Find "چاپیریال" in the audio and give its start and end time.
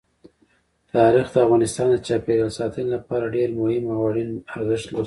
2.07-2.51